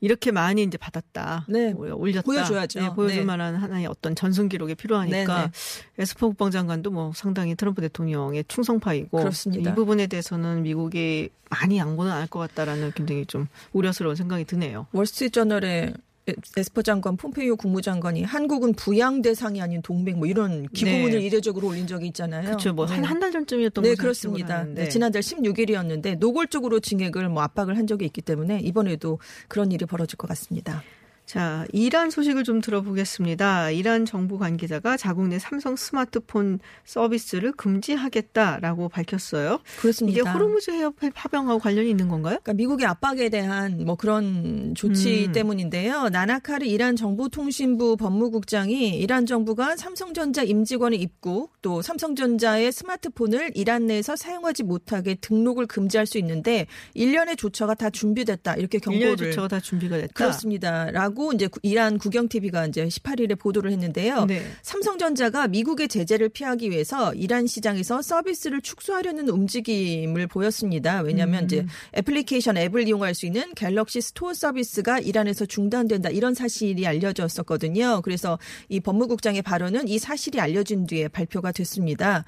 [0.01, 1.47] 이렇게 많이 이제 받았다.
[1.49, 1.73] 네.
[1.73, 2.23] 올렸다.
[2.23, 2.81] 보여줘야죠.
[2.81, 3.25] 네, 보여줄 네.
[3.25, 5.51] 만한 하나의 어떤 전승 기록이 필요하니까 네, 네.
[5.99, 9.73] 에스퍼 국방장관도 뭐 상당히 트럼프 대통령의 충성파이고 그렇습니다.
[9.73, 14.87] 이 부분에 대해서는 미국이 많이 양보는 안 할 것 같다라는 굉장히 좀 우려스러운 생각이 드네요.
[14.93, 15.95] 월스트리트저널에
[16.57, 21.27] 에스퍼 장관, 폼페이오 국무장관이 한국은 부양 대상이 아닌 동맹 뭐 이런 기고문을 네.
[21.27, 22.45] 이례적으로 올린 적이 있잖아요.
[22.45, 22.73] 그렇죠.
[22.73, 23.33] 뭐 한 한달 네.
[23.39, 24.65] 전쯤이었던 네, 그렇습니다.
[24.65, 30.17] 네, 지난달 16일이었는데 노골적으로 증액을 뭐 압박을 한 적이 있기 때문에 이번에도 그런 일이 벌어질
[30.17, 30.83] 것 같습니다.
[31.29, 33.71] 자, 이란 소식을 좀 들어보겠습니다.
[33.73, 39.59] 이란 정부 관계자가 자국 내 삼성 스마트폰 서비스를 금지하겠다라고 밝혔어요.
[39.79, 40.19] 그렇습니다.
[40.19, 42.39] 이게 호르무즈 해협 파병하고 관련이 있는 건가요?
[42.43, 45.33] 그러니까 미국의 압박에 대한 뭐 그런 조치 음.
[45.33, 46.09] 때문인데요.
[46.09, 54.63] 나나카르 이란 정보통신부 법무국장이 이란 정부가 삼성전자 임직원의 입국 또 삼성전자의 스마트폰을 이란 내에서 사용하지
[54.63, 60.15] 못하게 등록을 금지할 수 있는데 일련의 조처가 다 준비됐다 이렇게 경고를 조처가 다 준비가 됐다.
[60.15, 60.91] 그렇습니다.
[60.91, 64.27] 라고 라고 이제 이란 국영 TV가 이제 18일에 보도를 했는데요.
[64.27, 64.41] 네.
[64.63, 71.01] 삼성전자가 미국의 제재를 피하기 위해서 이란 시장에서 서비스를 축소하려는 움직임을 보였습니다.
[71.01, 71.45] 왜냐하면 음.
[71.47, 78.03] 이제 애플리케이션 앱을 이용할 수 있는 갤럭시 스토어 서비스가 이란에서 중단된다 이런 사실이 알려졌었거든요.
[78.03, 82.25] 그래서 이 법무국장의 발언은 이 사실이 알려진 뒤에 발표가 됐습니다.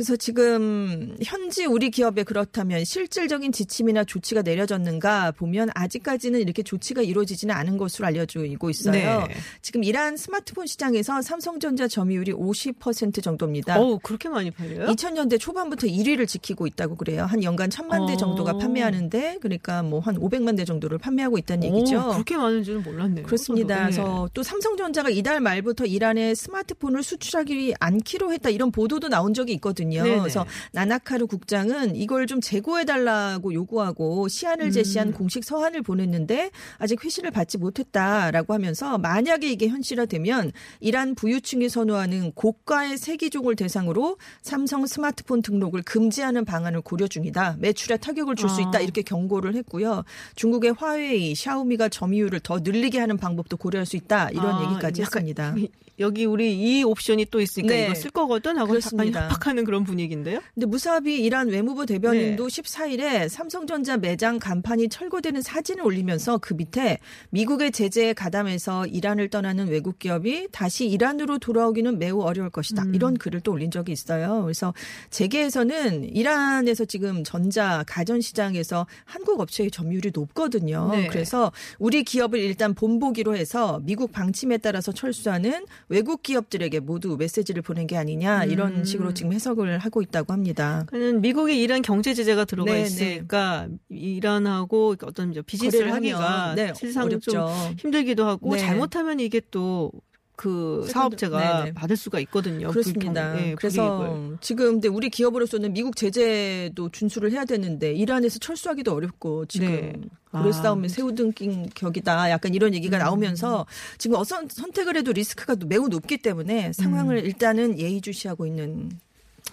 [0.00, 7.54] 그래서 지금 현지 우리 기업에 그렇다면 실질적인 지침이나 조치가 내려졌는가 보면 아직까지는 이렇게 조치가 이루어지지는
[7.54, 8.92] 않은 것으로 알려지고 있어요.
[8.92, 9.34] 네.
[9.60, 13.78] 지금 이란 스마트폰 시장에서 삼성전자 점유율이 50% 정도입니다.
[13.78, 14.86] 어, 그렇게 많이 팔려요?
[14.86, 17.24] 2000년대 초반부터 1위를 지키고 있다고 그래요.
[17.24, 18.16] 한 연간 1000만 대 어.
[18.16, 21.98] 정도가 판매하는데 그러니까 뭐 한 500만 대 정도를 판매하고 있다는 얘기죠.
[21.98, 23.26] 오, 그렇게 많은지는 몰랐네요.
[23.26, 23.76] 그렇습니다.
[23.76, 23.82] 네.
[23.82, 29.89] 그래서 또 삼성전자가 이달 말부터 이란에 스마트폰을 수출하기 않기로 했다 이런 보도도 나온 적이 있거든요.
[29.90, 30.02] 있거든요.
[30.02, 30.18] 네네.
[30.18, 35.12] 그래서 나나카르 국장은 이걸 좀 재고해 달라고 요구하고 시한을 제시한 음.
[35.12, 42.96] 공식 서한을 보냈는데 아직 회신을 받지 못했다라고 하면서 만약에 이게 현실화되면 이란 부유층이 선호하는 고가의
[42.96, 47.56] 세기종을 대상으로 삼성 스마트폰 등록을 금지하는 방안을 고려 중이다.
[47.58, 48.68] 매출에 타격을 줄수 아.
[48.68, 48.80] 있다.
[48.80, 50.04] 이렇게 경고를 했고요.
[50.36, 54.30] 중국의 화웨이, 샤오미가 점유율을 더 늘리게 하는 방법도 고려할 수 있다.
[54.30, 55.54] 이런 아, 얘기까지 했습니다.
[56.00, 57.84] 여기 우리 이 옵션이 또 있으니까 네.
[57.84, 59.24] 이거 쓸 거거든 하고 그렇습니다.
[59.24, 60.40] 협박하는 그런 분위기인데요.
[60.52, 62.62] 근데 무사비 이란 외무부 대변인도 네.
[62.62, 66.98] 14일에 삼성전자 매장 간판이 철거되는 사진을 올리면서 그 밑에
[67.30, 72.82] 미국의 제재에 가담해서 이란을 떠나는 외국 기업이 다시 이란으로 돌아오기는 매우 어려울 것이다.
[72.82, 72.94] 음.
[72.96, 74.42] 이런 글을 또 올린 적이 있어요.
[74.42, 74.74] 그래서
[75.10, 80.88] 재계에서는 이란에서 지금 전자 가전 시장에서 한국 업체의 점유율이 높거든요.
[80.90, 81.06] 네.
[81.06, 87.86] 그래서 우리 기업을 일단 본보기로 해서 미국 방침에 따라서 철수하는 외국 기업들에게 모두 메시지를 보낸
[87.86, 88.84] 게 아니냐 이런 음.
[88.84, 90.84] 식으로 지금 해석을 생각을 하고 있다고 합니다.
[90.88, 93.76] 그는 미국에 이란 경제 제재가 들어가 네, 있으니까 네.
[93.96, 97.30] 이란하고 어떤 비즈니스를 하기가 네, 실상 어렵죠.
[97.30, 97.48] 좀
[97.78, 98.60] 힘들기도 하고 네.
[98.60, 101.74] 잘못하면 이게 또그 사업자가 네네.
[101.74, 102.68] 받을 수가 있거든요.
[102.68, 103.34] 그렇습니다.
[103.34, 104.38] 네, 그래서 불이익을.
[104.40, 109.92] 지금 근데 우리 기업으로서는 미국 제재도 준수를 해야 되는데 이란에서 철수하기도 어렵고 지금 네.
[110.32, 112.30] 고래 아, 싸움에 새우 등긴 격이다.
[112.30, 113.00] 약간 이런 얘기가 음.
[113.00, 113.66] 나오면서
[113.98, 117.24] 지금 어선 선택을 해도 리스크가 매우 높기 때문에 상황을 음.
[117.24, 118.90] 일단은 예의주시하고 있는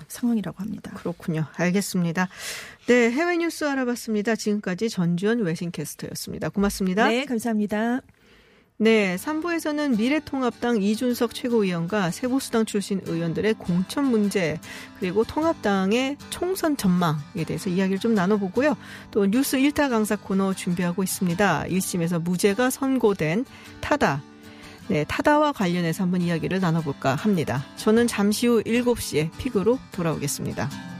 [0.08, 0.91] 상황이라고 합니다.
[0.95, 1.45] 그렇군요.
[1.56, 2.30] 알겠습니다.
[2.88, 4.36] 네, 해외 뉴스 알아봤습니다.
[4.36, 6.50] 지금까지 전주현 외신캐스터였습니다.
[6.50, 7.08] 고맙습니다.
[7.08, 8.02] 네, 감사합니다.
[8.80, 14.60] 네, 3부에서는 미래통합당 이준석 최고위원과 세보수당 출신 의원들의 공천 문제
[15.00, 18.78] 그리고 통합당의 총선 전망에 대해서 이야기를 좀 나눠보고요.
[19.10, 21.66] 또 뉴스 1타 강사 코너 준비하고 있습니다.
[21.70, 23.45] 1심에서 무죄가 선고된
[23.82, 24.22] 타다.
[24.90, 27.64] 네, 타다와 관련해서 한번 이야기를 나눠볼까 합니다.
[27.76, 30.97] 저는 잠시 후 7시에 픽으로 돌아오겠습니다.